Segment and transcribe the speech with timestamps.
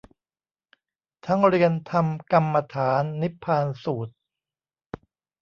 [1.25, 4.13] ทั้งเรียนธรรมกรรมฐานนิพพานสูตร